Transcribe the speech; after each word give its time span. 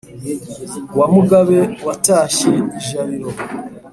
wa 0.97 1.05
mugabe 1.13 1.59
watashye 1.87 2.51
ijabiro 2.79 3.29